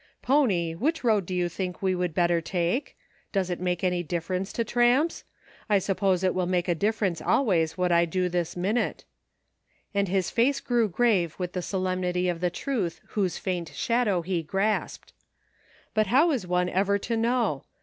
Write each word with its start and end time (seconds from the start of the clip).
"Pony, 0.29 0.73
which 0.73 1.03
road 1.03 1.27
do 1.27 1.35
you 1.35 1.47
think 1.47 1.79
we 1.83 1.93
would 1.93 2.15
better 2.15 2.41
take} 2.41 2.97
Does 3.33 3.51
it 3.51 3.59
make 3.59 3.83
any 3.83 4.01
difference 4.01 4.51
to 4.53 4.63
tramps? 4.63 5.23
I 5.69 5.77
suppose 5.77 6.23
it 6.23 6.33
will 6.33 6.47
make 6.47 6.67
a 6.67 6.73
difference 6.73 7.21
always 7.21 7.77
what 7.77 7.91
I 7.91 8.05
do 8.05 8.27
this 8.27 8.57
minute," 8.57 9.05
and 9.93 10.07
his 10.07 10.31
face 10.31 10.59
grew 10.59 10.89
grave 10.89 11.35
with 11.37 11.53
the 11.53 11.61
solemnity 11.61 12.29
of 12.29 12.39
the 12.39 12.49
truth 12.49 12.99
whose 13.09 13.37
faint 13.37 13.69
shadow 13.75 14.23
he 14.23 14.41
grasped." 14.41 15.13
But 15.93 16.07
how 16.07 16.31
is 16.31 16.47
one 16.47 16.67
ever 16.69 16.97
to 16.97 17.15
know 17.15 17.63